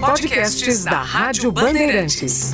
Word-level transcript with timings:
Podcasts 0.00 0.84
da 0.84 1.00
Rádio 1.00 1.50
Bandeirantes. 1.50 2.52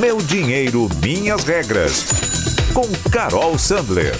Meu 0.00 0.16
dinheiro, 0.18 0.88
minhas 1.02 1.44
regras. 1.44 2.06
Com 2.72 2.86
Carol 3.10 3.58
Sandler. 3.58 4.14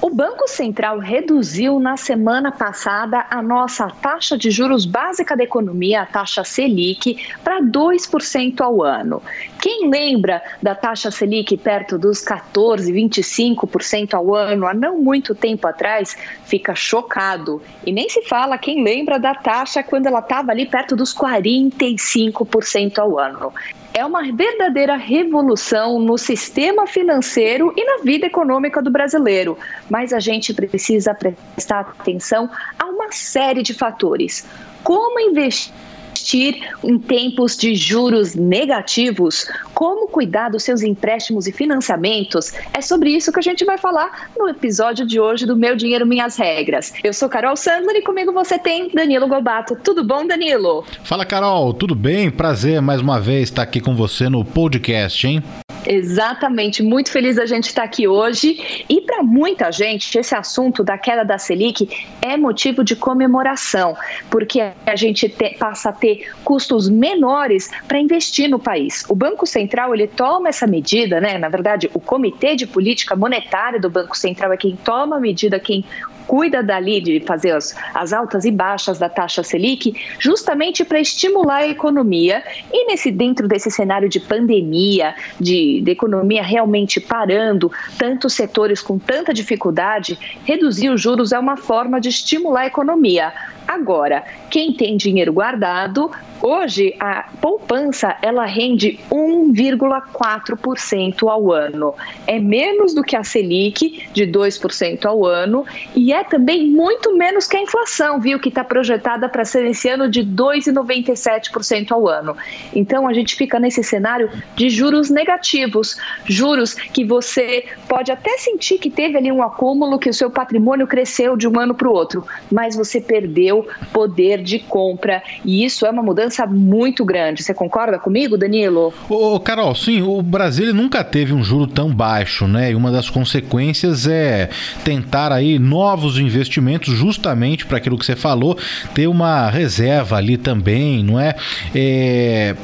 O 0.00 0.08
Banco 0.08 0.46
Central 0.46 0.98
reduziu 0.98 1.80
na 1.80 1.96
semana 1.96 2.52
passada 2.52 3.26
a 3.30 3.42
nossa 3.42 3.88
taxa 3.88 4.38
de 4.38 4.50
juros 4.50 4.84
básica 4.84 5.36
da 5.36 5.42
economia, 5.42 6.02
a 6.02 6.06
taxa 6.06 6.44
Selic, 6.44 7.16
para 7.42 7.60
2% 7.60 8.60
ao 8.60 8.82
ano. 8.82 9.22
Quem 9.60 9.90
lembra 9.90 10.42
da 10.62 10.74
taxa 10.74 11.10
Selic 11.10 11.56
perto 11.58 11.98
dos 11.98 12.22
14, 12.22 12.90
25% 12.90 14.14
ao 14.14 14.34
ano 14.34 14.66
há 14.66 14.72
não 14.72 14.98
muito 14.98 15.34
tempo 15.34 15.66
atrás, 15.66 16.16
fica 16.44 16.74
chocado. 16.74 17.60
E 17.84 17.92
nem 17.92 18.08
se 18.08 18.22
fala 18.22 18.56
quem 18.56 18.82
lembra 18.82 19.18
da 19.18 19.34
taxa 19.34 19.82
quando 19.82 20.06
ela 20.06 20.20
estava 20.20 20.50
ali 20.50 20.64
perto 20.64 20.96
dos 20.96 21.14
45% 21.14 22.98
ao 22.98 23.18
ano 23.18 23.52
é 23.92 24.04
uma 24.04 24.22
verdadeira 24.32 24.96
revolução 24.96 25.98
no 25.98 26.16
sistema 26.16 26.86
financeiro 26.86 27.72
e 27.76 27.84
na 27.84 28.02
vida 28.02 28.26
econômica 28.26 28.80
do 28.80 28.90
brasileiro. 28.90 29.58
Mas 29.90 30.12
a 30.12 30.20
gente 30.20 30.54
precisa 30.54 31.12
prestar 31.12 31.80
atenção 31.80 32.48
a 32.78 32.86
uma 32.86 33.10
série 33.10 33.62
de 33.62 33.74
fatores. 33.74 34.46
Como 34.82 35.18
investir? 35.20 35.72
Investir 36.20 36.60
em 36.84 36.98
tempos 36.98 37.56
de 37.56 37.74
juros 37.74 38.34
negativos? 38.34 39.46
Como 39.74 40.08
cuidar 40.08 40.50
dos 40.50 40.62
seus 40.62 40.82
empréstimos 40.82 41.46
e 41.46 41.52
financiamentos? 41.52 42.52
É 42.72 42.80
sobre 42.80 43.10
isso 43.10 43.32
que 43.32 43.38
a 43.38 43.42
gente 43.42 43.64
vai 43.64 43.78
falar 43.78 44.30
no 44.38 44.48
episódio 44.48 45.06
de 45.06 45.18
hoje 45.18 45.46
do 45.46 45.56
Meu 45.56 45.74
Dinheiro 45.74 46.06
Minhas 46.06 46.36
Regras. 46.36 46.92
Eu 47.02 47.12
sou 47.12 47.28
Carol 47.28 47.56
Sandler 47.56 47.96
e 47.96 48.02
comigo 48.02 48.32
você 48.32 48.58
tem 48.58 48.90
Danilo 48.90 49.26
Gobato. 49.26 49.76
Tudo 49.76 50.04
bom, 50.04 50.26
Danilo? 50.26 50.84
Fala, 51.02 51.24
Carol. 51.24 51.72
Tudo 51.72 51.94
bem? 51.94 52.30
Prazer 52.30 52.80
mais 52.82 53.00
uma 53.00 53.18
vez 53.18 53.44
estar 53.44 53.62
aqui 53.62 53.80
com 53.80 53.96
você 53.96 54.28
no 54.28 54.44
podcast, 54.44 55.26
hein? 55.26 55.42
Exatamente, 55.86 56.82
muito 56.82 57.10
feliz 57.10 57.38
a 57.38 57.46
gente 57.46 57.68
estar 57.68 57.84
aqui 57.84 58.06
hoje. 58.06 58.84
E 58.88 59.00
para 59.00 59.22
muita 59.22 59.72
gente, 59.72 60.18
esse 60.18 60.34
assunto 60.34 60.84
da 60.84 60.98
queda 60.98 61.24
da 61.24 61.38
Selic 61.38 61.88
é 62.20 62.36
motivo 62.36 62.84
de 62.84 62.94
comemoração, 62.94 63.96
porque 64.30 64.60
a 64.86 64.96
gente 64.96 65.28
te, 65.28 65.56
passa 65.58 65.90
a 65.90 65.92
ter 65.92 66.30
custos 66.44 66.88
menores 66.88 67.70
para 67.88 67.98
investir 67.98 68.48
no 68.48 68.58
país. 68.58 69.04
O 69.08 69.14
Banco 69.14 69.46
Central 69.46 69.94
ele 69.94 70.06
toma 70.06 70.48
essa 70.48 70.66
medida, 70.66 71.20
né? 71.20 71.38
Na 71.38 71.48
verdade, 71.48 71.90
o 71.94 72.00
Comitê 72.00 72.56
de 72.56 72.66
Política 72.66 73.16
Monetária 73.16 73.80
do 73.80 73.88
Banco 73.88 74.16
Central 74.16 74.52
é 74.52 74.56
quem 74.56 74.76
toma 74.76 75.16
a 75.16 75.20
medida, 75.20 75.58
quem 75.58 75.84
cuida 76.30 76.62
dali 76.62 77.00
de 77.00 77.18
fazer 77.18 77.50
as, 77.50 77.74
as 77.92 78.12
altas 78.12 78.44
e 78.44 78.52
baixas 78.52 79.00
da 79.00 79.08
taxa 79.08 79.42
Selic, 79.42 80.00
justamente 80.20 80.84
para 80.84 81.00
estimular 81.00 81.56
a 81.56 81.66
economia. 81.66 82.40
E 82.72 82.86
nesse 82.86 83.10
dentro 83.10 83.48
desse 83.48 83.68
cenário 83.68 84.08
de 84.08 84.20
pandemia, 84.20 85.12
de, 85.40 85.80
de 85.80 85.90
economia 85.90 86.40
realmente 86.40 87.00
parando, 87.00 87.72
tantos 87.98 88.34
setores 88.34 88.80
com 88.80 88.96
tanta 88.96 89.34
dificuldade, 89.34 90.16
reduzir 90.44 90.90
os 90.90 91.00
juros 91.00 91.32
é 91.32 91.38
uma 91.38 91.56
forma 91.56 92.00
de 92.00 92.10
estimular 92.10 92.60
a 92.60 92.66
economia. 92.68 93.32
Agora, 93.66 94.22
quem 94.50 94.72
tem 94.72 94.96
dinheiro 94.96 95.32
guardado, 95.32 96.12
hoje 96.42 96.94
a 96.98 97.28
poupança 97.40 98.16
ela 98.22 98.44
rende 98.44 98.98
1,4% 99.10 101.28
ao 101.28 101.52
ano. 101.52 101.94
É 102.26 102.38
menos 102.38 102.94
do 102.94 103.02
que 103.02 103.16
a 103.16 103.22
Selic 103.22 104.08
de 104.12 104.26
2% 104.26 105.04
ao 105.04 105.26
ano 105.26 105.66
e 105.94 106.12
é 106.12 106.24
também 106.24 106.68
muito 106.68 107.14
menos 107.16 107.46
que 107.46 107.56
a 107.56 107.60
inflação, 107.60 108.20
viu, 108.20 108.38
que 108.38 108.48
está 108.48 108.64
projetada 108.64 109.28
para 109.28 109.44
ser 109.44 109.66
esse 109.66 109.88
ano 109.88 110.08
de 110.08 110.24
2,97% 110.24 111.92
ao 111.92 112.08
ano. 112.08 112.36
Então 112.74 113.06
a 113.06 113.12
gente 113.12 113.36
fica 113.36 113.58
nesse 113.58 113.82
cenário 113.82 114.30
de 114.56 114.70
juros 114.70 115.10
negativos, 115.10 115.98
juros 116.24 116.74
que 116.74 117.04
você 117.04 117.64
pode 117.88 118.10
até 118.10 118.38
sentir 118.38 118.78
que 118.78 118.90
teve 118.90 119.18
ali 119.18 119.30
um 119.30 119.42
acúmulo, 119.42 119.98
que 119.98 120.08
o 120.08 120.14
seu 120.14 120.30
patrimônio 120.30 120.86
cresceu 120.86 121.36
de 121.36 121.46
um 121.46 121.58
ano 121.58 121.74
para 121.74 121.88
o 121.88 121.92
outro, 121.92 122.24
mas 122.50 122.76
você 122.76 123.00
perdeu 123.00 123.66
poder 123.92 124.42
de 124.42 124.58
compra. 124.58 125.22
E 125.44 125.64
isso 125.64 125.84
é 125.84 125.90
uma 125.90 126.02
mudança 126.02 126.29
muito 126.46 127.04
grande. 127.04 127.42
Você 127.42 127.54
concorda 127.54 127.98
comigo, 127.98 128.36
Danilo? 128.36 128.92
Ô, 129.08 129.38
Carol, 129.40 129.74
sim, 129.74 130.02
o 130.02 130.22
Brasil 130.22 130.72
nunca 130.74 131.02
teve 131.02 131.32
um 131.32 131.42
juro 131.42 131.66
tão 131.66 131.92
baixo, 131.92 132.46
né? 132.46 132.70
E 132.72 132.74
uma 132.74 132.90
das 132.90 133.10
consequências 133.10 134.06
é 134.06 134.48
tentar 134.84 135.32
aí 135.32 135.58
novos 135.58 136.18
investimentos, 136.18 136.94
justamente 136.94 137.66
para 137.66 137.78
aquilo 137.78 137.98
que 137.98 138.06
você 138.06 138.16
falou, 138.16 138.56
ter 138.94 139.06
uma 139.06 139.50
reserva 139.50 140.16
ali 140.16 140.36
também, 140.36 141.02
não 141.02 141.18
é? 141.18 141.34
é 141.74 142.54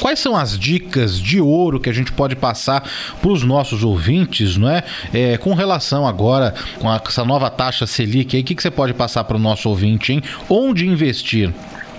Quais 0.00 0.18
são 0.18 0.36
as 0.36 0.58
dicas 0.58 1.20
de 1.20 1.40
ouro 1.40 1.78
que 1.78 1.88
a 1.88 1.92
gente 1.92 2.12
pode 2.12 2.34
passar 2.34 2.88
para 3.20 3.30
os 3.30 3.42
nossos 3.42 3.84
ouvintes, 3.84 4.56
não 4.56 4.68
é? 4.68 4.82
é? 5.12 5.36
Com 5.36 5.54
relação 5.54 6.06
agora 6.06 6.54
com 6.78 6.92
essa 6.92 7.24
nova 7.24 7.50
taxa 7.50 7.86
Selic, 7.86 8.36
aí, 8.36 8.42
o 8.42 8.44
que, 8.44 8.54
que 8.54 8.62
você 8.62 8.70
pode 8.70 8.92
passar 8.92 9.24
para 9.24 9.36
o 9.36 9.40
nosso 9.40 9.68
ouvinte, 9.68 10.12
hein? 10.12 10.22
Onde 10.48 10.86
investir? 10.86 11.52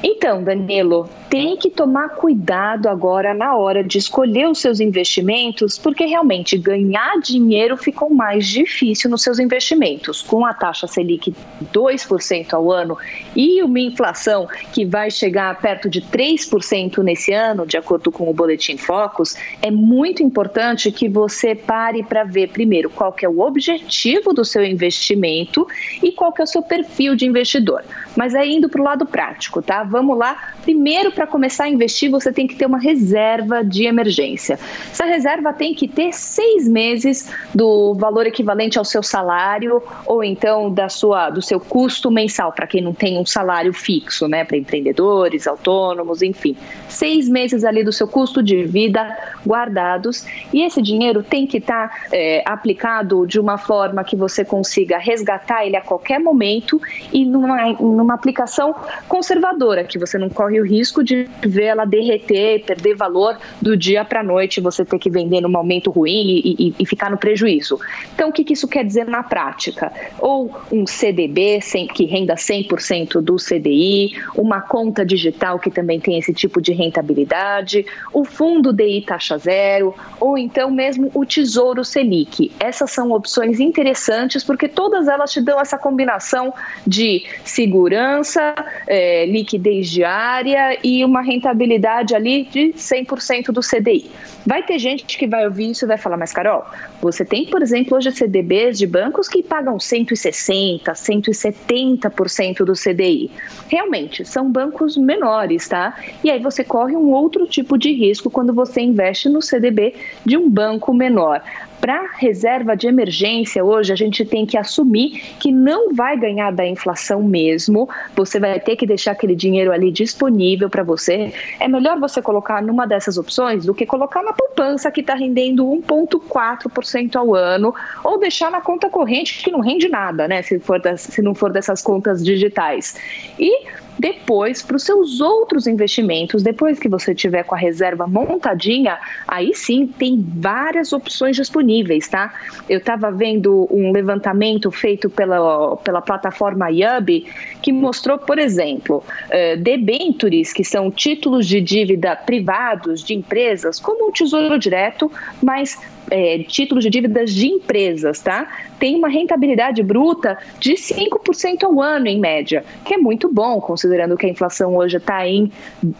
Então, 0.03 0.43
Danilo, 0.43 1.09
tem 1.29 1.57
que 1.57 1.69
tomar 1.69 2.09
cuidado 2.09 2.87
agora 2.87 3.33
na 3.33 3.55
hora 3.55 3.83
de 3.83 3.97
escolher 3.97 4.47
os 4.47 4.59
seus 4.59 4.79
investimentos, 4.79 5.77
porque 5.77 6.05
realmente 6.05 6.57
ganhar 6.57 7.19
dinheiro 7.19 7.75
ficou 7.75 8.09
mais 8.09 8.47
difícil 8.47 9.09
nos 9.09 9.23
seus 9.23 9.39
investimentos. 9.39 10.21
Com 10.21 10.45
a 10.45 10.53
taxa 10.53 10.87
Selic 10.87 11.33
2% 11.73 12.53
ao 12.53 12.71
ano 12.71 12.97
e 13.35 13.63
uma 13.63 13.79
inflação 13.79 14.47
que 14.71 14.85
vai 14.85 15.09
chegar 15.09 15.59
perto 15.59 15.89
de 15.89 16.01
3% 16.01 16.99
nesse 16.99 17.33
ano, 17.33 17.65
de 17.65 17.77
acordo 17.77 18.11
com 18.11 18.29
o 18.29 18.33
Boletim 18.33 18.77
Focus, 18.77 19.35
é 19.61 19.71
muito 19.71 20.21
importante 20.21 20.91
que 20.91 21.09
você 21.09 21.55
pare 21.55 22.03
para 22.03 22.23
ver 22.23 22.49
primeiro 22.49 22.89
qual 22.89 23.11
que 23.11 23.25
é 23.25 23.29
o 23.29 23.39
objetivo 23.39 24.33
do 24.33 24.45
seu 24.45 24.63
investimento 24.63 25.67
e 26.03 26.11
qual 26.11 26.31
que 26.31 26.41
é 26.41 26.43
o 26.43 26.47
seu 26.47 26.61
perfil 26.61 27.15
de 27.15 27.25
investidor. 27.25 27.83
Mas 28.15 28.35
aí 28.35 28.55
indo 28.55 28.69
para 28.69 28.81
o 28.81 28.83
lado 28.83 29.05
prático, 29.05 29.61
tá? 29.61 29.83
Vamos 29.85 30.17
lá. 30.17 30.53
Primeiro, 30.63 31.11
para 31.11 31.27
começar 31.27 31.65
a 31.65 31.69
investir, 31.69 32.09
você 32.09 32.31
tem 32.31 32.47
que 32.47 32.55
ter 32.55 32.65
uma 32.65 32.79
reserva 32.79 33.63
de 33.63 33.85
emergência. 33.85 34.59
Essa 34.91 35.05
reserva 35.05 35.53
tem 35.53 35.73
que 35.73 35.87
ter 35.87 36.13
seis 36.13 36.67
meses 36.67 37.31
do 37.53 37.93
valor 37.95 38.25
equivalente 38.25 38.77
ao 38.77 38.85
seu 38.85 39.03
salário 39.03 39.81
ou 40.05 40.23
então 40.23 40.71
da 40.71 40.89
sua, 40.89 41.29
do 41.29 41.41
seu 41.41 41.59
custo 41.59 42.09
mensal, 42.09 42.51
para 42.51 42.67
quem 42.67 42.81
não 42.81 42.93
tem 42.93 43.17
um 43.17 43.25
salário 43.25 43.73
fixo, 43.73 44.27
né? 44.27 44.43
Para 44.43 44.57
empreendedores, 44.57 45.47
autônomos, 45.47 46.21
enfim. 46.21 46.55
Seis 46.89 47.29
meses 47.29 47.63
ali 47.63 47.83
do 47.83 47.91
seu 47.91 48.07
custo 48.07 48.41
de 48.41 48.63
vida 48.63 49.15
guardados. 49.45 50.25
E 50.53 50.61
esse 50.61 50.81
dinheiro 50.81 51.23
tem 51.23 51.45
que 51.45 51.57
estar 51.57 51.89
tá, 51.89 52.07
é, 52.11 52.43
aplicado 52.45 53.25
de 53.25 53.39
uma 53.39 53.57
forma 53.57 54.03
que 54.03 54.15
você 54.15 54.43
consiga 54.43 54.97
resgatar 54.97 55.65
ele 55.65 55.75
a 55.75 55.81
qualquer 55.81 56.19
momento 56.19 56.81
e 57.11 57.25
numa, 57.25 57.73
numa 57.73 58.13
aplicação 58.13 58.75
conservadora, 59.07 59.74
que 59.83 59.99
você 59.99 60.17
não 60.17 60.29
corre 60.29 60.59
o 60.59 60.65
risco 60.65 61.03
de 61.03 61.27
ver 61.41 61.65
ela 61.65 61.85
derreter, 61.85 62.63
perder 62.63 62.95
valor 62.95 63.37
do 63.61 63.75
dia 63.75 64.03
para 64.05 64.21
a 64.21 64.23
noite, 64.23 64.61
você 64.61 64.85
ter 64.85 64.99
que 64.99 65.09
vender 65.09 65.41
num 65.41 65.49
momento 65.49 65.91
ruim 65.91 66.41
e, 66.43 66.55
e, 66.67 66.75
e, 66.79 66.85
ficar 66.85 67.09
no 67.09 67.17
prejuízo. 67.17 67.79
Então, 68.13 68.29
o 68.29 68.31
que, 68.31 68.43
que 68.43 68.53
isso 68.53 68.67
quer 68.67 68.85
dizer 68.85 69.05
na 69.05 69.23
prática? 69.23 69.91
Ou 70.19 70.51
um 70.71 70.85
CDB 70.85 71.59
sem, 71.61 71.87
que 71.87 72.05
renda 72.05 72.35
100% 72.35 73.21
do 73.21 73.35
CDI, 73.35 74.13
uma 74.35 74.61
conta 74.61 75.05
digital 75.05 75.59
que 75.59 75.69
também 75.69 75.99
tem 75.99 76.17
esse 76.17 76.33
tipo 76.33 76.61
de 76.61 76.71
rentabilidade, 76.73 77.85
o 78.13 78.23
fundo 78.23 78.71
DI 78.71 79.01
taxa 79.01 79.37
zero, 79.37 79.93
ou 80.19 80.37
então 80.37 80.71
mesmo 80.71 81.11
o 81.13 81.25
Tesouro 81.25 81.83
Selic. 81.83 82.51
Essas 82.59 82.91
são 82.91 83.11
opções 83.11 83.59
interessantes 83.59 84.43
porque 84.43 84.67
todas 84.67 85.07
elas 85.07 85.31
te 85.31 85.41
dão 85.41 85.59
essa 85.59 85.77
combinação 85.77 86.53
de 86.85 87.23
segurança, 87.43 88.55
é, 88.87 89.25
liquidez 89.25 89.64
diária 89.71 90.77
e 90.83 91.03
uma 91.03 91.21
rentabilidade 91.21 92.15
ali 92.15 92.43
de 92.43 92.73
100% 92.73 93.47
do 93.47 93.61
CDI. 93.61 94.09
Vai 94.45 94.63
ter 94.63 94.77
gente 94.77 95.17
que 95.17 95.27
vai 95.27 95.45
ouvir 95.45 95.71
isso 95.71 95.85
e 95.85 95.87
vai 95.87 95.97
falar, 95.97 96.17
mas 96.17 96.31
Carol, 96.31 96.63
você 97.01 97.25
tem, 97.25 97.45
por 97.47 97.61
exemplo, 97.61 97.97
hoje 97.97 98.11
CDBs 98.11 98.77
de 98.77 98.85
bancos 98.85 99.27
que 99.27 99.41
pagam 99.41 99.77
160%, 99.77 100.83
170% 100.83 102.57
do 102.63 102.73
CDI. 102.73 103.31
Realmente, 103.67 104.23
são 104.23 104.51
bancos 104.51 104.95
menores, 104.97 105.67
tá? 105.67 105.97
E 106.23 106.29
aí 106.29 106.39
você 106.39 106.63
corre 106.63 106.95
um 106.95 107.11
outro 107.11 107.47
tipo 107.47 107.77
de 107.77 107.91
risco 107.91 108.29
quando 108.29 108.53
você 108.53 108.81
investe 108.81 109.29
no 109.29 109.41
CDB 109.41 109.95
de 110.23 110.37
um 110.37 110.49
banco 110.49 110.93
menor 110.93 111.41
para 111.85 112.07
reserva 112.17 112.75
de 112.75 112.87
emergência, 112.87 113.63
hoje 113.63 113.93
a 113.93 113.95
gente 113.95 114.25
tem 114.25 114.43
que 114.43 114.57
assumir 114.57 115.21
que 115.39 115.51
não 115.51 115.93
vai 115.93 116.17
ganhar 116.17 116.51
da 116.51 116.65
inflação 116.65 117.21
mesmo. 117.21 117.87
Você 118.15 118.39
vai 118.39 118.59
ter 118.59 118.75
que 118.75 118.87
deixar 118.87 119.11
aquele 119.11 119.35
dinheiro 119.35 119.71
ali 119.71 119.91
disponível 119.91 120.67
para 120.67 120.81
você. 120.81 121.31
É 121.59 121.67
melhor 121.67 121.99
você 121.99 122.23
colocar 122.23 122.59
numa 122.59 122.87
dessas 122.87 123.19
opções 123.19 123.67
do 123.67 123.73
que 123.75 123.85
colocar 123.85 124.23
na 124.23 124.33
poupança 124.33 124.89
que 124.89 125.01
está 125.01 125.13
rendendo 125.13 125.63
1,4% 125.63 127.15
ao 127.17 127.35
ano, 127.35 127.71
ou 128.03 128.17
deixar 128.17 128.49
na 128.49 128.61
conta 128.61 128.89
corrente 128.89 129.43
que 129.43 129.51
não 129.51 129.59
rende 129.59 129.87
nada, 129.87 130.27
né? 130.27 130.41
Se, 130.41 130.57
for 130.57 130.81
das, 130.81 131.01
se 131.01 131.21
não 131.21 131.35
for 131.35 131.53
dessas 131.53 131.83
contas 131.83 132.25
digitais. 132.25 132.95
E 133.37 133.63
depois, 133.97 134.61
para 134.61 134.75
os 134.75 134.83
seus 134.83 135.21
outros 135.21 135.67
investimentos, 135.67 136.43
depois 136.43 136.79
que 136.79 136.89
você 136.89 137.15
tiver 137.15 137.43
com 137.43 137.55
a 137.55 137.57
reserva 137.57 138.05
montadinha, 138.05 138.99
aí 139.27 139.53
sim 139.53 139.87
tem 139.87 140.23
várias 140.37 140.91
opções 140.91 141.35
disponíveis, 141.35 141.74
tá? 142.09 142.33
Eu 142.69 142.77
estava 142.77 143.11
vendo 143.11 143.67
um 143.71 143.91
levantamento 143.91 144.71
feito 144.71 145.09
pela, 145.09 145.75
pela 145.77 146.01
plataforma 146.01 146.69
IUB 146.71 147.25
que 147.61 147.71
mostrou, 147.71 148.17
por 148.17 148.37
exemplo, 148.37 149.03
uh, 149.27 149.57
debentures, 149.61 150.53
que 150.53 150.63
são 150.63 150.91
títulos 150.91 151.47
de 151.47 151.59
dívida 151.61 152.15
privados 152.15 153.03
de 153.03 153.13
empresas, 153.13 153.79
como 153.79 154.09
o 154.09 154.11
Tesouro 154.11 154.57
Direto, 154.59 155.11
mas 155.41 155.79
é, 156.09 156.39
títulos 156.39 156.83
de 156.83 156.89
dívidas 156.89 157.33
de 157.33 157.47
empresas, 157.47 158.19
tá? 158.19 158.47
Tem 158.79 158.95
uma 158.95 159.07
rentabilidade 159.07 159.81
bruta 159.81 160.37
de 160.59 160.73
5% 160.73 161.63
ao 161.63 161.81
ano, 161.81 162.07
em 162.07 162.19
média, 162.19 162.63
que 162.83 162.93
é 162.93 162.97
muito 162.97 163.31
bom, 163.31 163.59
considerando 163.59 164.17
que 164.17 164.25
a 164.25 164.29
inflação 164.29 164.75
hoje 164.75 164.97
está 164.97 165.27
em 165.27 165.51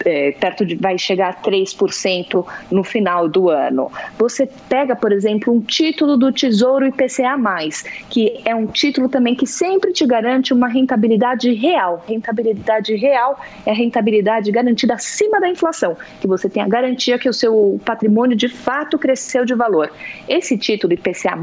é, 0.05 0.31
perto 0.31 0.65
de 0.65 0.75
vai 0.75 0.97
chegar 0.97 1.29
a 1.29 1.33
3% 1.33 2.45
no 2.71 2.83
final 2.83 3.27
do 3.27 3.49
ano. 3.49 3.91
Você 4.17 4.47
pega, 4.69 4.95
por 4.95 5.11
exemplo, 5.11 5.53
um 5.53 5.61
título 5.61 6.17
do 6.17 6.31
Tesouro 6.31 6.85
IPCA, 6.85 7.35
que 8.09 8.41
é 8.45 8.53
um 8.53 8.67
título 8.67 9.09
também 9.09 9.35
que 9.35 9.47
sempre 9.47 9.91
te 9.91 10.05
garante 10.05 10.53
uma 10.53 10.67
rentabilidade 10.67 11.51
real. 11.53 12.03
Rentabilidade 12.07 12.95
real 12.95 13.39
é 13.65 13.73
rentabilidade 13.73 14.51
garantida 14.51 14.95
acima 14.95 15.39
da 15.39 15.49
inflação, 15.49 15.97
que 16.19 16.27
você 16.27 16.49
tem 16.49 16.61
a 16.61 16.67
garantia 16.67 17.17
que 17.17 17.29
o 17.29 17.33
seu 17.33 17.79
patrimônio 17.85 18.35
de 18.35 18.47
fato 18.47 18.97
cresceu 18.97 19.45
de 19.45 19.55
valor. 19.55 19.91
Esse 20.27 20.57
título 20.57 20.93
IPCA+, 20.93 21.37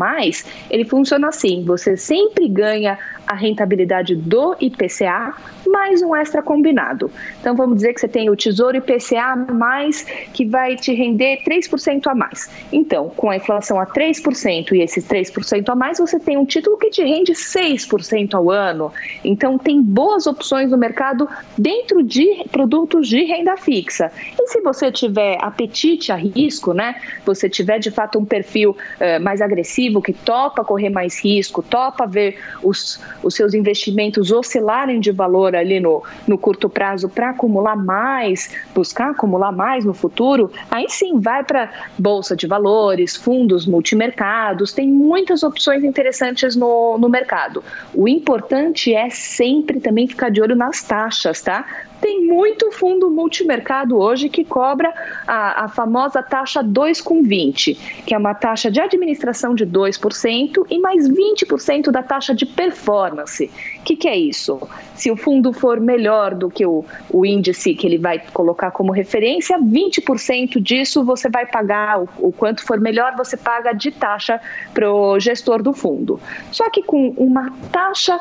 ele 0.71 0.85
funciona 0.85 1.29
assim, 1.29 1.65
você 1.65 1.97
sempre 1.97 2.49
ganha 2.49 2.99
a 3.27 3.35
rentabilidade 3.35 4.15
do 4.15 4.57
IPCA 4.61 5.35
mais 5.67 6.03
um 6.03 6.15
extra 6.15 6.43
combinado. 6.43 7.11
Então 7.41 7.57
vamos 7.57 7.77
dizer 7.77 7.95
que 7.95 8.01
você 8.01 8.09
tem 8.09 8.29
o 8.29 8.37
Tesouro 8.37 8.77
IPCA 8.77 9.37
mais 9.53 10.03
que 10.33 10.45
vai 10.45 10.77
te 10.77 10.93
render 10.93 11.43
3% 11.45 12.07
a 12.07 12.15
mais. 12.15 12.51
Então, 12.73 13.09
com 13.09 13.31
a 13.31 13.37
inflação 13.37 13.81
a 13.81 13.87
3% 13.87 14.73
e 14.73 14.83
esses 14.83 15.07
3% 15.07 15.69
a 15.69 15.75
mais, 15.75 15.99
você 15.99 16.19
tem 16.19 16.37
um 16.37 16.45
título 16.45 16.77
que 16.77 16.91
te 16.91 17.03
rende 17.03 17.33
6% 17.33 18.35
ao 18.35 18.51
ano. 18.51 18.93
Então 19.25 19.57
tem 19.57 19.81
boas 19.81 20.27
opções 20.27 20.71
no 20.71 20.77
mercado 20.77 21.29
dentro 21.57 22.03
de 22.03 22.45
produtos 22.51 23.09
de 23.09 23.25
renda 23.25 23.57
fixa. 23.57 24.11
E 24.39 24.49
se 24.49 24.61
você 24.61 24.91
tiver 24.91 25.39
apetite 25.41 26.13
a 26.13 26.17
risco, 26.17 26.73
né? 26.73 26.97
Você 27.25 27.49
tiver 27.49 27.79
de 27.79 27.91
fato 27.91 28.19
um 28.19 28.25
perfil 28.25 28.42
uh, 28.71 29.23
mais 29.23 29.41
agressivo 29.41 30.03
que 30.03 30.13
topa 30.13 30.65
correr 30.65 30.91
mais 30.91 31.23
risco, 31.23 31.63
topa 31.63 32.07
ver 32.07 32.39
os 32.63 33.01
os 33.23 33.35
seus 33.35 33.55
investimentos 33.55 34.31
oscilarem 34.31 35.01
de 35.01 35.11
valor 35.11 35.55
ali 35.55 35.81
no, 35.81 36.03
no 36.27 36.37
curto 36.37 36.69
prazo 36.69 37.09
para 37.09 37.31
acumular 37.31 37.77
mais, 37.77 38.55
buscar 38.75 39.11
acumular 39.11 39.53
mais 39.53 39.85
no 39.85 39.95
futuro, 39.95 40.51
aí 40.71 40.87
sim 40.89 41.21
vai 41.21 41.45
para 41.45 41.71
bolsa 41.99 42.37
de 42.37 42.47
valores, 42.47 43.17
fundos 43.17 43.67
multimercados, 43.67 44.73
tem 44.73 44.89
muitas 44.89 45.43
opções 45.43 45.85
interessantes 45.85 46.57
no, 46.57 46.99
no 46.99 47.09
mercado. 47.09 47.63
O 47.95 48.09
importante 48.09 48.95
é 48.95 49.09
sempre 49.11 49.81
também 49.81 50.07
ficar 50.07 50.31
de 50.31 50.41
olho 50.41 50.57
nas 50.57 50.83
taxas, 50.83 51.41
tá? 51.41 51.65
Tem 52.03 52.27
muito 52.27 52.73
fundo 52.73 53.09
multimercado 53.09 53.97
hoje 53.97 54.29
que 54.29 54.45
cobra 54.45 54.93
a, 55.25 55.67
a 55.67 55.69
famosa 55.69 56.21
taxa 56.21 56.61
2,20, 56.61 57.79
que 58.05 58.13
é 58.13 58.19
uma 58.19 58.35
taxa 58.35 58.73
de 58.73 58.81
administração 58.81 59.55
de 59.55 59.65
2% 59.65 60.67
e 60.69 60.81
mais 60.81 61.09
20% 61.09 61.93
da 61.93 62.03
taxa 62.03 62.35
de 62.35 62.45
performance. 62.45 63.49
O 63.79 63.83
que, 63.85 63.95
que, 63.95 64.09
é 64.09 64.17
isso? 64.17 64.61
Se 64.97 65.13
o 65.13 65.17
fundo 65.17 65.53
for 65.53 65.79
melhor 65.79 66.35
do 66.35 66.51
que 66.51 66.67
o, 66.67 66.85
o 67.09 67.25
índice 67.25 67.73
que 67.73 67.87
ele 67.87 67.99
vai 67.99 68.19
colocar 68.33 68.73
como 68.73 68.91
referência, 68.91 69.57
20% 69.57 70.61
disso 70.61 71.05
você 71.05 71.31
vai 71.31 71.47
pagar, 71.47 72.03
o, 72.03 72.09
o 72.19 72.33
quanto 72.33 72.65
for 72.67 72.81
melhor, 72.81 73.15
você 73.17 73.37
paga 73.37 73.73
de 73.73 73.93
taxa 73.93 74.41
para 74.75 74.93
o 74.93 75.21
gestor 75.21 75.63
do 75.63 75.73
fundo. 75.73 76.19
Só 76.51 76.69
que 76.69 76.83
com 76.83 77.11
uma 77.11 77.53
taxa 77.71 78.19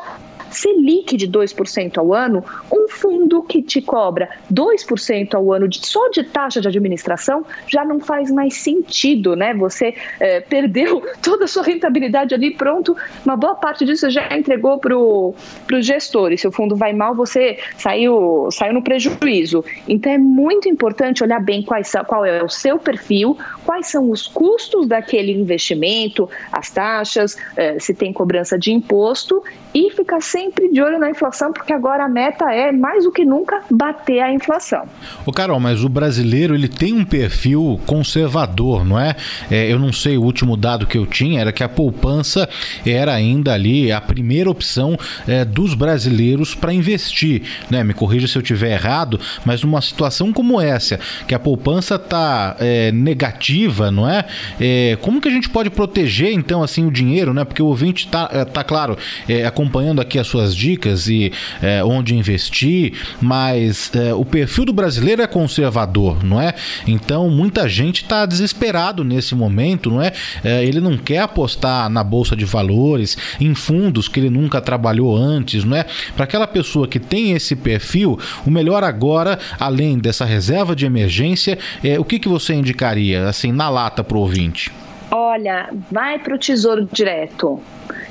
Selic 0.52 1.16
de 1.16 1.28
2% 1.28 1.98
ao 1.98 2.12
ano, 2.12 2.44
um 2.70 2.88
fundo 2.88 3.42
que 3.42 3.62
te 3.62 3.80
cobra 3.80 4.28
2% 4.52 5.34
ao 5.34 5.52
ano 5.52 5.66
de, 5.66 5.84
só 5.86 6.08
de 6.10 6.22
taxa 6.24 6.60
de 6.60 6.68
administração 6.68 7.44
já 7.66 7.84
não 7.84 7.98
faz 7.98 8.30
mais 8.30 8.54
sentido, 8.54 9.34
né? 9.34 9.54
Você 9.54 9.94
é, 10.20 10.40
perdeu 10.40 11.02
toda 11.22 11.44
a 11.44 11.48
sua 11.48 11.62
rentabilidade 11.62 12.34
ali, 12.34 12.54
pronto, 12.54 12.96
uma 13.24 13.36
boa 13.36 13.54
parte 13.54 13.84
disso 13.84 14.10
já 14.10 14.28
entregou 14.36 14.78
para 14.78 14.96
o 14.96 15.34
gestor. 15.80 16.32
E 16.32 16.38
se 16.38 16.46
o 16.46 16.52
fundo 16.52 16.76
vai 16.76 16.92
mal, 16.92 17.14
você 17.14 17.58
saiu, 17.76 18.48
saiu 18.50 18.74
no 18.74 18.82
prejuízo. 18.82 19.64
Então 19.88 20.12
é 20.12 20.18
muito 20.18 20.68
importante 20.68 21.22
olhar 21.22 21.40
bem 21.40 21.62
quais, 21.62 21.92
qual 22.06 22.24
é 22.24 22.42
o 22.42 22.48
seu 22.48 22.78
perfil, 22.78 23.36
quais 23.64 23.86
são 23.86 24.10
os 24.10 24.26
custos 24.26 24.86
daquele 24.86 25.32
investimento, 25.32 26.28
as 26.50 26.70
taxas, 26.70 27.36
é, 27.56 27.78
se 27.78 27.94
tem 27.94 28.12
cobrança 28.12 28.58
de 28.58 28.72
imposto 28.72 29.42
e 29.74 29.90
ficar 29.90 30.20
sempre 30.20 30.41
de 30.50 30.80
olho 30.80 30.98
na 30.98 31.10
inflação, 31.10 31.52
porque 31.52 31.72
agora 31.72 32.04
a 32.04 32.08
meta 32.08 32.50
é 32.50 32.72
mais 32.72 33.04
do 33.04 33.12
que 33.12 33.24
nunca 33.24 33.62
bater 33.70 34.20
a 34.20 34.32
inflação. 34.32 34.84
O 35.26 35.32
Carol, 35.32 35.60
mas 35.60 35.84
o 35.84 35.88
brasileiro 35.88 36.54
ele 36.54 36.68
tem 36.68 36.92
um 36.92 37.04
perfil 37.04 37.80
conservador, 37.86 38.84
não 38.84 38.98
é? 38.98 39.14
é? 39.50 39.70
Eu 39.70 39.78
não 39.78 39.92
sei, 39.92 40.16
o 40.16 40.22
último 40.22 40.56
dado 40.56 40.86
que 40.86 40.96
eu 40.96 41.06
tinha 41.06 41.40
era 41.40 41.52
que 41.52 41.62
a 41.62 41.68
poupança 41.68 42.48
era 42.86 43.12
ainda 43.12 43.52
ali 43.52 43.92
a 43.92 44.00
primeira 44.00 44.50
opção 44.50 44.96
é, 45.26 45.44
dos 45.44 45.74
brasileiros 45.74 46.54
para 46.54 46.72
investir, 46.72 47.42
né? 47.70 47.84
Me 47.84 47.94
corrija 47.94 48.26
se 48.26 48.36
eu 48.36 48.42
tiver 48.42 48.72
errado, 48.72 49.20
mas 49.44 49.62
numa 49.62 49.80
situação 49.80 50.32
como 50.32 50.60
essa, 50.60 50.98
que 51.26 51.34
a 51.34 51.38
poupança 51.38 51.96
está 51.96 52.56
é, 52.58 52.90
negativa, 52.92 53.90
não 53.90 54.08
é? 54.08 54.24
é? 54.60 54.96
Como 55.00 55.20
que 55.20 55.28
a 55.28 55.30
gente 55.30 55.48
pode 55.48 55.70
proteger 55.70 56.32
então 56.32 56.62
assim 56.62 56.86
o 56.86 56.90
dinheiro, 56.90 57.34
né? 57.34 57.44
Porque 57.44 57.62
o 57.62 57.66
ouvinte 57.66 58.06
está, 58.06 58.28
é, 58.32 58.44
tá 58.44 58.64
claro, 58.64 58.96
é, 59.28 59.44
acompanhando 59.44 60.00
aqui 60.00 60.18
as 60.18 60.26
suas 60.32 60.56
dicas 60.56 61.08
e 61.08 61.32
é, 61.60 61.84
onde 61.84 62.16
investir, 62.16 62.94
mas 63.20 63.94
é, 63.94 64.14
o 64.14 64.24
perfil 64.24 64.64
do 64.64 64.72
brasileiro 64.72 65.22
é 65.22 65.26
conservador, 65.26 66.24
não 66.24 66.40
é? 66.40 66.54
Então 66.86 67.28
muita 67.28 67.68
gente 67.68 68.02
está 68.02 68.24
desesperado 68.24 69.04
nesse 69.04 69.34
momento, 69.34 69.90
não 69.90 70.02
é? 70.02 70.12
é? 70.42 70.64
Ele 70.64 70.80
não 70.80 70.96
quer 70.96 71.18
apostar 71.18 71.88
na 71.90 72.02
bolsa 72.02 72.34
de 72.34 72.44
valores, 72.44 73.16
em 73.40 73.54
fundos 73.54 74.08
que 74.08 74.18
ele 74.18 74.30
nunca 74.30 74.60
trabalhou 74.60 75.16
antes, 75.16 75.64
não 75.64 75.76
é? 75.76 75.84
Para 76.16 76.24
aquela 76.24 76.46
pessoa 76.46 76.88
que 76.88 76.98
tem 76.98 77.32
esse 77.32 77.54
perfil, 77.54 78.18
o 78.46 78.50
melhor 78.50 78.82
agora, 78.82 79.38
além 79.60 79.98
dessa 79.98 80.24
reserva 80.24 80.74
de 80.74 80.86
emergência, 80.86 81.58
é 81.84 82.00
o 82.00 82.04
que, 82.04 82.18
que 82.18 82.28
você 82.28 82.54
indicaria, 82.54 83.28
assim, 83.28 83.52
na 83.52 83.68
lata 83.68 84.02
para 84.02 84.16
o 84.16 84.20
ouvinte? 84.20 84.72
Olha, 85.10 85.68
vai 85.90 86.18
para 86.18 86.34
o 86.34 86.38
Tesouro 86.38 86.88
Direto. 86.90 87.60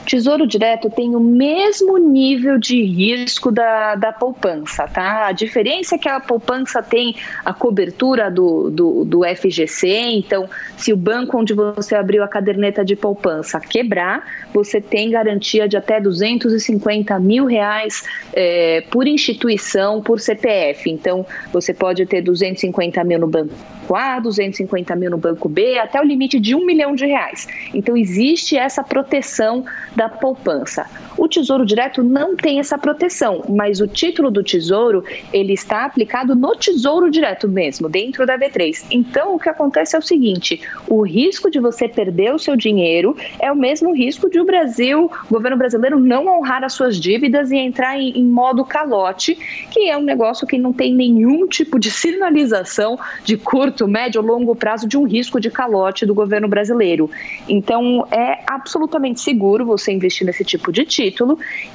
Tesouro 0.05 0.47
Direto 0.47 0.89
tem 0.89 1.15
o 1.15 1.19
mesmo 1.19 1.97
nível 1.97 2.57
de 2.57 2.83
risco 2.83 3.51
da, 3.51 3.95
da 3.95 4.11
poupança, 4.11 4.87
tá? 4.87 5.27
A 5.27 5.31
diferença 5.31 5.95
é 5.95 5.97
que 5.97 6.09
a 6.09 6.19
poupança 6.19 6.81
tem 6.81 7.15
a 7.45 7.53
cobertura 7.53 8.29
do, 8.29 8.69
do, 8.69 9.05
do 9.05 9.21
FGC, 9.23 9.87
então, 10.11 10.49
se 10.77 10.91
o 10.91 10.97
banco 10.97 11.37
onde 11.37 11.53
você 11.53 11.95
abriu 11.95 12.23
a 12.23 12.27
caderneta 12.27 12.83
de 12.83 12.95
poupança 12.95 13.59
quebrar, 13.59 14.23
você 14.53 14.81
tem 14.81 15.09
garantia 15.09 15.67
de 15.67 15.77
até 15.77 15.99
250 15.99 17.17
mil 17.19 17.45
reais 17.45 18.03
é, 18.33 18.81
por 18.89 19.07
instituição, 19.07 20.01
por 20.01 20.19
CPF. 20.19 20.89
Então, 20.89 21.25
você 21.51 21.73
pode 21.73 22.05
ter 22.05 22.21
250 22.21 23.03
mil 23.03 23.19
no 23.19 23.27
banco 23.27 23.53
A, 23.95 24.19
250 24.19 24.95
mil 24.95 25.11
no 25.11 25.17
banco 25.17 25.47
B, 25.49 25.77
até 25.77 25.99
o 25.99 26.03
limite 26.03 26.39
de 26.39 26.55
um 26.55 26.65
milhão 26.65 26.95
de 26.95 27.05
reais. 27.05 27.47
Então, 27.73 27.95
existe 27.95 28.57
essa 28.57 28.83
proteção 28.83 29.65
da 29.95 30.09
poupança. 30.09 30.85
O 31.21 31.27
Tesouro 31.27 31.63
Direto 31.63 32.01
não 32.01 32.35
tem 32.35 32.57
essa 32.57 32.79
proteção, 32.79 33.43
mas 33.47 33.79
o 33.79 33.85
título 33.85 34.31
do 34.31 34.43
Tesouro, 34.43 35.03
ele 35.31 35.53
está 35.53 35.85
aplicado 35.85 36.35
no 36.35 36.55
Tesouro 36.55 37.11
Direto 37.11 37.47
mesmo, 37.47 37.87
dentro 37.87 38.25
da 38.25 38.39
V3. 38.39 38.87
Então, 38.89 39.35
o 39.35 39.39
que 39.39 39.47
acontece 39.47 39.95
é 39.95 39.99
o 39.99 40.01
seguinte, 40.01 40.59
o 40.87 41.03
risco 41.03 41.51
de 41.51 41.59
você 41.59 41.87
perder 41.87 42.33
o 42.33 42.39
seu 42.39 42.55
dinheiro 42.55 43.15
é 43.39 43.51
o 43.51 43.55
mesmo 43.55 43.93
risco 43.93 44.31
de 44.31 44.39
o 44.39 44.43
Brasil, 44.43 45.11
o 45.29 45.31
governo 45.31 45.57
brasileiro 45.57 45.99
não 45.99 46.25
honrar 46.25 46.63
as 46.63 46.73
suas 46.73 46.99
dívidas 46.99 47.51
e 47.51 47.55
entrar 47.55 47.99
em, 47.99 48.17
em 48.17 48.25
modo 48.25 48.65
calote, 48.65 49.37
que 49.69 49.91
é 49.91 49.95
um 49.95 50.01
negócio 50.01 50.47
que 50.47 50.57
não 50.57 50.73
tem 50.73 50.91
nenhum 50.91 51.45
tipo 51.45 51.77
de 51.77 51.91
sinalização 51.91 52.97
de 53.23 53.37
curto, 53.37 53.87
médio 53.87 54.21
ou 54.21 54.27
longo 54.27 54.55
prazo 54.55 54.87
de 54.87 54.97
um 54.97 55.03
risco 55.03 55.39
de 55.39 55.51
calote 55.51 56.03
do 56.03 56.15
governo 56.15 56.47
brasileiro. 56.47 57.11
Então, 57.47 58.07
é 58.09 58.39
absolutamente 58.47 59.21
seguro 59.21 59.63
você 59.63 59.91
investir 59.91 60.25
nesse 60.25 60.43
tipo 60.43 60.71
de 60.71 60.83
título. 60.83 61.10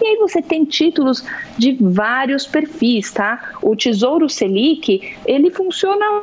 E 0.01 0.07
aí 0.07 0.17
você 0.17 0.41
tem 0.41 0.65
títulos 0.65 1.25
de 1.59 1.77
vários 1.81 2.47
perfis, 2.47 3.13
tá? 3.13 3.53
O 3.63 3.75
Tesouro 3.75 4.29
Selic, 4.29 5.15
ele 5.27 5.51
funciona 5.51 6.23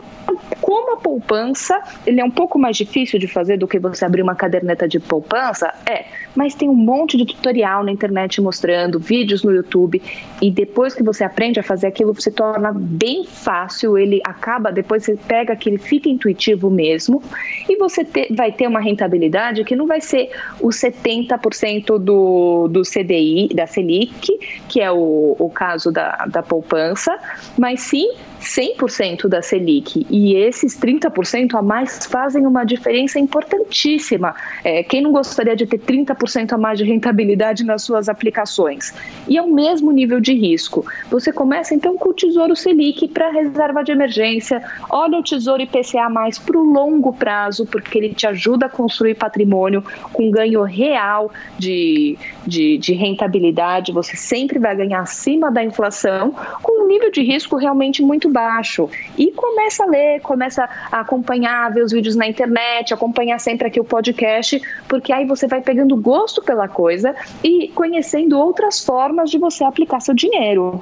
como 0.61 0.93
a 0.93 0.97
poupança, 0.97 1.81
ele 2.05 2.21
é 2.21 2.25
um 2.25 2.31
pouco 2.31 2.57
mais 2.57 2.77
difícil 2.77 3.19
de 3.19 3.27
fazer 3.27 3.57
do 3.57 3.67
que 3.67 3.79
você 3.79 4.05
abrir 4.05 4.21
uma 4.21 4.35
caderneta 4.35 4.87
de 4.87 4.99
poupança, 4.99 5.73
é, 5.89 6.05
mas 6.35 6.55
tem 6.55 6.69
um 6.69 6.75
monte 6.75 7.17
de 7.17 7.25
tutorial 7.25 7.83
na 7.83 7.91
internet 7.91 8.41
mostrando, 8.41 8.99
vídeos 8.99 9.43
no 9.43 9.51
YouTube, 9.51 10.01
e 10.41 10.49
depois 10.49 10.93
que 10.93 11.03
você 11.03 11.23
aprende 11.23 11.59
a 11.59 11.63
fazer 11.63 11.87
aquilo, 11.87 12.13
você 12.13 12.31
torna 12.31 12.71
bem 12.73 13.25
fácil, 13.25 13.97
ele 13.97 14.21
acaba, 14.23 14.71
depois 14.71 15.03
você 15.03 15.15
pega 15.15 15.55
que 15.55 15.69
ele 15.69 15.77
fica 15.77 16.09
intuitivo 16.09 16.69
mesmo, 16.69 17.21
e 17.67 17.75
você 17.77 18.05
vai 18.31 18.51
ter 18.51 18.67
uma 18.67 18.79
rentabilidade 18.79 19.63
que 19.63 19.75
não 19.75 19.85
vai 19.85 20.01
ser 20.01 20.31
os 20.61 20.75
70% 20.77 21.99
do, 21.99 22.67
do 22.67 22.81
CDI, 23.03 23.49
da 23.53 23.67
Selic, 23.67 24.39
que 24.67 24.81
é 24.81 24.91
o, 24.91 25.35
o 25.37 25.49
caso 25.49 25.91
da, 25.91 26.25
da 26.25 26.41
poupança, 26.41 27.17
mas 27.57 27.81
sim 27.81 28.09
100% 28.43 29.27
da 29.27 29.41
Selic. 29.41 30.05
E 30.09 30.35
esses 30.35 30.77
30% 30.77 31.55
a 31.55 31.61
mais 31.61 32.05
fazem 32.05 32.45
uma 32.45 32.63
diferença 32.63 33.19
importantíssima. 33.19 34.35
É, 34.63 34.83
quem 34.83 35.01
não 35.01 35.11
gostaria 35.11 35.55
de 35.55 35.65
ter 35.65 35.79
30% 35.79 36.53
a 36.53 36.57
mais 36.57 36.77
de 36.77 36.83
rentabilidade 36.83 37.63
nas 37.63 37.83
suas 37.83 38.09
aplicações? 38.09 38.93
E 39.27 39.37
é 39.37 39.41
o 39.41 39.51
mesmo 39.51 39.91
nível 39.91 40.19
de 40.19 40.33
risco. 40.33 40.85
Você 41.09 41.31
começa 41.31 41.73
então 41.73 41.97
com 41.97 42.09
o 42.09 42.13
Tesouro 42.13 42.55
Selic 42.55 43.07
para 43.07 43.31
reserva 43.31 43.83
de 43.83 43.91
emergência, 43.91 44.61
olha 44.89 45.17
o 45.17 45.23
Tesouro 45.23 45.61
IPCA 45.61 46.09
mais 46.09 46.37
para 46.37 46.57
o 46.57 46.63
longo 46.63 47.13
prazo, 47.13 47.65
porque 47.65 47.97
ele 47.97 48.13
te 48.13 48.27
ajuda 48.27 48.65
a 48.65 48.69
construir 48.69 49.15
patrimônio 49.15 49.83
com 50.11 50.29
ganho 50.29 50.63
real 50.63 51.31
de, 51.57 52.17
de, 52.45 52.77
de 52.77 52.92
rentabilidade. 52.93 53.91
Você 53.91 54.15
sempre 54.15 54.59
vai 54.59 54.75
ganhar 54.75 55.01
acima 55.01 55.51
da 55.51 55.63
inflação, 55.63 56.35
com 56.61 56.83
um 56.83 56.87
nível 56.87 57.11
de 57.11 57.23
risco 57.23 57.57
realmente 57.57 58.01
muito 58.01 58.29
baixo. 58.29 58.89
E 59.17 59.31
começa 59.31 59.83
a 59.83 59.87
ler, 59.87 60.21
começa 60.21 60.67
a 60.91 60.99
acompanhar, 60.99 61.71
ver 61.73 61.83
os 61.83 61.91
vídeos 61.91 62.15
na 62.15 62.27
internet, 62.27 62.93
acompanhar 62.93 63.39
sempre 63.39 63.67
aqui 63.67 63.79
o 63.79 63.83
podcast, 63.83 64.61
porque 64.87 65.11
aí 65.11 65.25
você 65.25 65.47
vai 65.47 65.61
pegando 65.61 65.95
gosto 65.95 66.41
pela 66.41 66.67
coisa 66.67 67.15
e 67.43 67.69
conhecendo 67.69 68.37
outras 68.37 68.83
formas 68.83 69.29
de 69.29 69.37
você 69.37 69.63
aplicar 69.63 69.99
seu 69.99 70.13
dinheiro. 70.13 70.81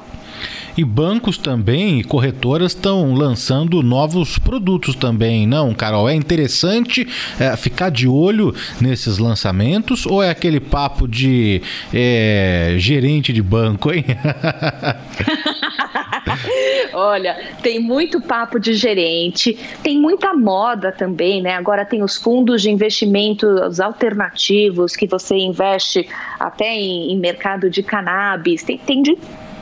E 0.78 0.84
bancos 0.84 1.38
também 1.38 2.00
e 2.00 2.04
corretoras 2.04 2.72
estão 2.72 3.14
lançando 3.14 3.84
novos 3.84 4.40
produtos 4.40 4.96
também, 4.96 5.46
não, 5.46 5.74
Carol? 5.74 6.08
É 6.08 6.16
interessante 6.16 7.08
é, 7.40 7.56
ficar 7.58 7.90
de 7.90 8.08
olho 8.08 8.56
nesses 8.80 9.18
lançamentos 9.18 10.06
ou 10.06 10.24
é 10.24 10.30
aquele 10.30 10.60
papo 10.60 11.08
de 11.08 11.62
gerente 12.78 13.34
de 13.34 13.42
banco, 13.42 13.92
hein? 13.92 14.06
Olha, 16.94 17.38
tem 17.62 17.80
muito 17.80 18.22
papo 18.22 18.60
de 18.60 18.74
gerente, 18.74 19.58
tem 19.82 20.00
muita 20.00 20.34
moda 20.34 20.92
também, 20.92 21.42
né? 21.42 21.56
Agora 21.56 21.86
tem 21.86 22.04
os 22.04 22.18
fundos 22.18 22.62
de 22.62 22.70
investimentos 22.70 23.80
alternativos 23.80 24.96
que 24.96 25.08
você 25.08 25.36
investe 25.36 26.08
até 26.40 26.74
em, 26.74 27.12
em 27.14 27.20
mercado 27.20 27.70
de 27.70 27.82
cannabis, 27.82 28.64
tem, 28.64 28.78
tem 28.78 29.02
de 29.02 29.18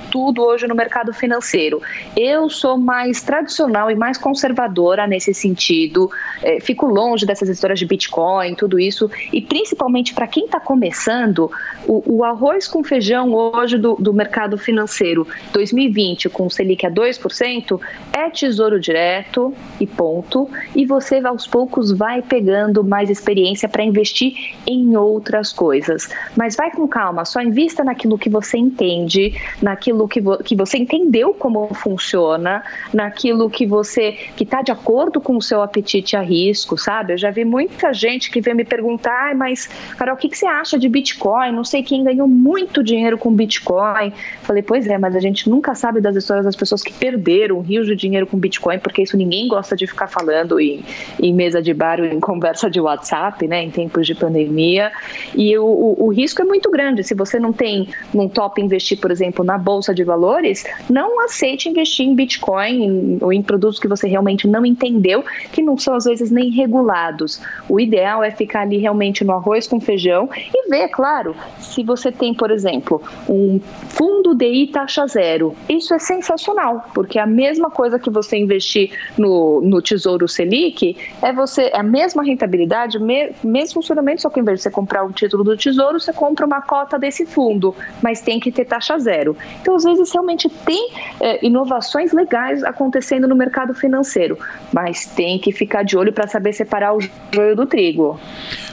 tudo 0.10 0.44
hoje 0.44 0.68
no 0.68 0.76
mercado 0.76 1.14
financeiro. 1.14 1.82
Eu 2.16 2.50
sou 2.50 2.78
mais 2.78 3.22
tradicional 3.22 3.90
e 3.90 3.96
mais 3.96 4.18
conservadora 4.18 5.08
nesse 5.08 5.34
sentido. 5.34 6.10
É, 6.42 6.60
fico 6.60 6.86
longe 6.86 7.26
dessas 7.26 7.50
histórias 7.50 7.80
de 7.80 7.86
Bitcoin, 7.86 8.56
tudo 8.56 8.80
isso. 8.80 9.10
E 9.32 9.42
principalmente 9.42 10.14
para 10.14 10.28
quem 10.28 10.46
está 10.46 10.60
começando, 10.60 11.52
o, 11.88 12.18
o, 12.18 12.24
arroz 12.24 12.68
com 12.68 12.84
feijão 12.84 13.34
hoje 13.34 13.78
do, 13.78 13.96
do 13.96 14.14
mercado 14.14 14.58
financeiro 14.58 15.28
2020 15.54 16.30
com 16.30 16.48
o 16.48 16.52
Selic 16.52 16.86
a 16.86 16.92
2% 16.92 17.80
é 18.12 18.30
tesouro 18.30 18.80
direto 18.80 19.54
e 19.80 19.88
ponto. 19.88 20.50
E 20.76 20.86
você 20.86 21.20
aos 21.26 21.48
poucos 21.48 21.92
vai 21.92 22.22
pegando 22.22 22.84
mais 22.84 23.10
experiência 23.10 23.68
para 23.68 23.84
investir 23.84 24.56
em 24.66 24.96
outras 24.96 25.52
coisas. 25.52 26.10
Mas 26.36 26.56
vai 26.56 26.72
com 26.72 26.88
calma, 26.88 27.26
só 27.26 27.42
invista 27.42 27.84
naquilo 27.84 28.18
que 28.18 28.30
você 28.30 28.58
entende, 28.58 29.34
naquilo 29.62 29.99
naquilo 30.00 30.08
que, 30.08 30.22
vo 30.22 30.38
que 30.38 30.56
você 30.56 30.78
entendeu 30.78 31.34
como 31.34 31.74
funciona, 31.74 32.64
naquilo 32.94 33.50
que 33.50 33.66
você 33.66 34.18
que 34.36 34.44
está 34.44 34.62
de 34.62 34.72
acordo 34.72 35.20
com 35.20 35.36
o 35.36 35.42
seu 35.42 35.62
apetite 35.62 36.16
a 36.16 36.22
risco, 36.22 36.78
sabe? 36.78 37.14
Eu 37.14 37.18
já 37.18 37.32
vi 37.32 37.44
muita 37.44 37.94
gente 37.94 38.30
que 38.32 38.40
vem 38.40 38.54
me 38.54 38.64
perguntar, 38.64 39.36
mas 39.36 39.68
Carol, 39.98 40.16
o 40.16 40.18
que, 40.18 40.30
que 40.30 40.38
você 40.38 40.46
acha 40.46 40.78
de 40.78 40.88
Bitcoin? 40.88 41.52
Não 41.52 41.64
sei 41.64 41.84
quem 41.84 42.04
ganhou 42.04 42.28
muito 42.28 42.84
dinheiro 42.84 43.18
com 43.18 43.34
Bitcoin. 43.34 44.14
Falei, 44.44 44.62
pois 44.62 44.88
é, 44.88 44.98
mas 44.98 45.16
a 45.16 45.20
gente 45.20 45.50
nunca 45.50 45.76
sabe 45.76 46.00
das 46.00 46.16
histórias 46.16 46.46
das 46.46 46.56
pessoas 46.56 46.82
que 46.82 46.94
perderam 46.94 47.62
rios 47.62 47.88
de 47.88 47.96
dinheiro 47.96 48.28
com 48.28 48.38
Bitcoin, 48.38 48.80
porque 48.80 49.02
isso 49.02 49.18
ninguém 49.18 49.48
gosta 49.48 49.76
de 49.76 49.88
ficar 49.88 50.08
falando 50.08 50.60
em, 50.60 50.84
em 51.20 51.34
mesa 51.34 51.62
de 51.62 51.74
bar 51.74 52.00
ou 52.00 52.06
em 52.06 52.20
conversa 52.20 52.70
de 52.70 52.80
WhatsApp, 52.80 53.48
né? 53.48 53.64
Em 53.64 53.72
tempos 53.72 54.06
de 54.06 54.16
pandemia. 54.16 54.92
E 55.36 55.58
o, 55.58 55.66
o, 55.66 56.06
o 56.06 56.08
risco 56.10 56.42
é 56.42 56.46
muito 56.46 56.70
grande. 56.70 57.04
Se 57.04 57.14
você 57.14 57.40
não 57.40 57.52
tem 57.52 57.90
num 58.14 58.28
top 58.28 58.62
investir, 58.62 59.00
por 59.00 59.12
exemplo, 59.12 59.44
na 59.44 59.58
bolsa 59.58 59.89
bolsa 59.90 59.94
de 59.94 60.04
valores, 60.04 60.64
não 60.90 61.24
aceite 61.24 61.70
investir 61.70 62.06
em 62.06 62.16
Bitcoin 62.16 62.84
em, 62.84 63.18
ou 63.22 63.34
em 63.34 63.42
produtos 63.42 63.80
que 63.80 63.88
você 63.88 64.08
realmente 64.08 64.48
não 64.48 64.66
entendeu, 64.66 65.24
que 65.52 65.62
não 65.62 65.78
são 65.78 65.96
às 65.96 66.06
vezes 66.06 66.32
nem 66.32 66.50
regulados. 66.50 67.42
O 67.68 67.80
ideal 67.80 68.24
é 68.24 68.32
ficar 68.32 68.62
ali 68.62 68.78
realmente 68.78 69.24
no 69.24 69.34
arroz 69.34 69.68
com 69.68 69.80
feijão 69.80 70.30
e 70.34 70.70
ver, 70.70 70.90
claro, 70.90 71.36
se 71.60 71.84
você 71.84 72.12
tem, 72.12 72.34
por 72.34 72.52
exemplo, 72.52 73.02
um 73.28 73.60
fundo 73.90 74.36
DI 74.36 74.68
taxa 74.68 75.08
zero. 75.08 75.56
Isso 75.68 75.94
é 75.94 76.00
sensacional, 76.00 76.86
porque 76.94 77.18
a 77.20 77.26
mesma 77.26 77.70
coisa 77.70 78.00
que 78.00 78.10
você 78.10 78.38
investir 78.38 78.92
no, 79.18 79.62
no 79.62 79.82
Tesouro 79.82 80.28
Selic 80.28 80.96
é 81.22 81.34
você 81.34 81.64
é 81.74 81.80
a 81.80 81.84
mesma 81.84 82.24
rentabilidade, 82.24 83.00
me, 83.00 83.32
mesmo 83.44 83.76
funcionamento, 83.76 84.22
só 84.22 84.30
que 84.30 84.40
em 84.40 84.44
vez 84.44 84.60
de 84.60 84.64
você 84.64 84.72
comprar 84.72 85.04
o 85.04 85.12
título 85.12 85.44
do 85.44 85.58
Tesouro, 85.58 86.00
você 86.00 86.14
compra 86.14 86.46
uma 86.46 86.62
cota 86.62 86.98
desse 86.98 87.26
fundo, 87.26 87.76
mas 88.02 88.22
tem 88.22 88.40
que 88.40 88.52
ter 88.52 88.66
taxa 88.66 88.98
zero. 89.00 89.36
Então, 89.62 89.79
às 89.80 89.84
vezes 89.84 90.12
realmente 90.12 90.50
tem 90.50 90.92
é, 91.20 91.46
inovações 91.46 92.12
legais 92.12 92.64
acontecendo 92.64 93.28
no 93.28 93.36
mercado 93.36 93.74
financeiro, 93.74 94.38
mas 94.74 95.06
tem 95.06 95.40
que 95.40 95.52
ficar 95.52 95.84
de 95.84 95.98
olho 95.98 96.12
para 96.12 96.28
saber 96.28 96.54
separar 96.54 96.96
o 96.96 97.00
joio 97.34 97.56
do 97.56 97.66
trigo. 97.66 98.20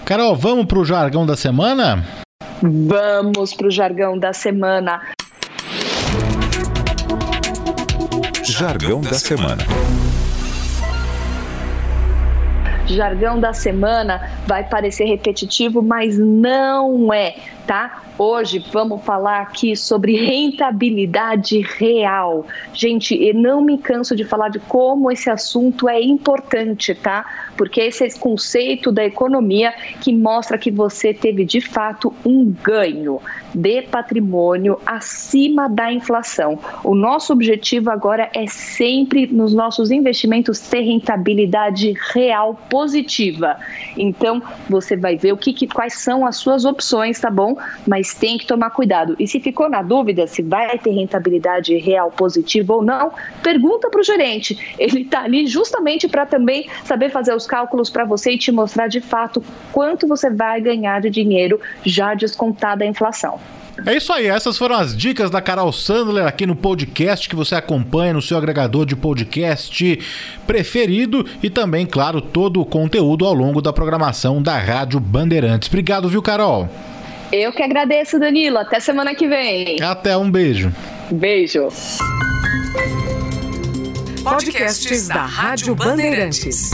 Carol, 0.05 0.35
vamos 0.35 0.67
para 0.67 0.79
o 0.79 0.85
jargão 0.85 1.25
da 1.25 1.37
semana? 1.37 2.05
Vamos 2.61 3.55
para 3.55 3.69
o 3.69 3.71
jargão 3.71 4.19
da 4.19 4.33
semana. 4.33 5.01
Jargão 8.45 9.01
da 9.01 9.15
semana. 9.15 9.63
Jargão 12.87 13.41
da 13.41 13.53
semana 13.53 14.31
vai 14.47 14.65
parecer 14.65 15.05
repetitivo, 15.05 15.83
mas 15.83 16.17
não 16.17 17.13
é 17.13 17.35
tá? 17.67 18.03
Hoje 18.19 18.65
vamos 18.73 19.03
falar 19.05 19.41
aqui 19.41 19.77
sobre 19.77 20.17
rentabilidade 20.17 21.61
real. 21.61 22.47
Gente, 22.73 23.15
eu 23.15 23.35
não 23.35 23.61
me 23.61 23.77
canso 23.79 24.15
de 24.15 24.25
falar 24.25 24.49
de 24.49 24.59
como 24.59 25.11
esse 25.11 25.29
assunto 25.29 25.89
é 25.89 26.01
importante, 26.01 26.95
tá? 26.95 27.27
Porque 27.57 27.81
esse 27.81 28.05
é 28.05 28.07
esse 28.07 28.19
conceito 28.19 28.93
da 28.93 29.05
economia 29.05 29.73
que 30.01 30.13
mostra 30.13 30.57
que 30.57 30.71
você 30.71 31.13
teve 31.13 31.45
de 31.45 31.61
fato 31.61 32.13
um 32.25 32.45
ganho 32.45 33.21
de 33.55 33.83
patrimônio 33.83 34.79
acima 34.85 35.69
da 35.69 35.93
inflação. 35.93 36.59
O 36.85 36.95
nosso 36.95 37.33
objetivo 37.33 37.91
agora 37.91 38.31
é 38.35 38.47
sempre 38.47 39.27
nos 39.27 39.55
nossos 39.55 39.91
investimentos 39.91 40.61
ter 40.61 40.81
rentabilidade 40.81 41.95
real 42.13 42.55
positiva. 42.69 43.57
Então, 43.97 44.43
você 44.69 44.97
vai 44.97 45.17
ver 45.17 45.33
o 45.33 45.37
que, 45.37 45.53
que 45.53 45.67
quais 45.67 45.95
são 45.95 46.27
as 46.27 46.37
suas 46.37 46.65
opções, 46.65 47.19
tá 47.19 47.31
bom? 47.31 47.57
mas 47.87 48.06
tem 48.15 48.39
que 48.39 48.47
tomar 48.47 48.71
cuidado. 48.71 49.17
E 49.19 49.27
se 49.27 49.41
ficou 49.41 49.69
na 49.69 49.83
dúvida 49.83 50.27
se 50.27 50.43
vai 50.43 50.79
ter 50.79 50.91
rentabilidade 50.91 51.77
real 51.77 52.11
positiva 52.11 52.75
ou 52.75 52.83
não, 52.83 53.13
pergunta 53.43 53.89
para 53.91 54.01
o 54.01 54.05
gerente. 54.05 54.75
Ele 54.79 55.03
está 55.03 55.23
ali 55.23 55.47
justamente 55.47 56.09
para 56.09 56.27
também 56.27 56.69
saber 56.85 57.11
fazer 57.11 57.35
os 57.35 57.47
cálculos 57.47 57.91
para 57.91 58.05
você 58.05 58.33
e 58.33 58.39
te 58.39 58.53
mostrar 58.53 58.89
de 58.89 59.01
fato 59.01 59.43
quanto 59.73 60.07
você 60.07 60.31
vai 60.31 60.61
ganhar 60.61 61.01
de 61.01 61.11
dinheiro 61.11 61.61
já 61.85 62.15
descontada 62.15 62.85
a 62.85 62.87
inflação. 62.87 63.39
É 63.85 63.95
isso 63.95 64.11
aí, 64.11 64.27
essas 64.27 64.57
foram 64.57 64.77
as 64.77 64.97
dicas 64.97 65.31
da 65.31 65.43
Carol 65.43 65.71
Sandler 65.71 66.27
aqui 66.27 66.47
no 66.47 66.57
podcast 66.57 67.29
que 67.29 67.37
você 67.37 67.55
acompanha 67.55 68.15
no 68.15 68.23
seu 68.23 68.39
agregador 68.39 68.87
de 68.87 68.97
podcast 68.97 69.99
preferido 70.47 71.27
e 71.43 71.51
também, 71.51 71.85
claro, 71.85 72.23
todo 72.23 72.61
o 72.61 72.65
conteúdo 72.65 73.27
ao 73.27 73.35
longo 73.35 73.61
da 73.61 73.75
programação 73.75 74.41
da 74.41 74.57
Rádio 74.57 74.99
Bandeirantes. 74.99 75.69
Obrigado, 75.69 76.09
viu, 76.09 76.23
Carol? 76.23 76.71
Eu 77.37 77.53
que 77.53 77.63
agradeço, 77.63 78.19
Danilo. 78.19 78.59
Até 78.59 78.81
semana 78.81 79.15
que 79.15 79.29
vem. 79.29 79.81
Até 79.83 80.17
um 80.17 80.31
beijo. 80.31 80.73
Beijo. 81.11 81.69
Podcasts 84.25 85.07
da 85.09 85.25
Rádio 85.25 85.75
Bandeirantes. 85.75 86.71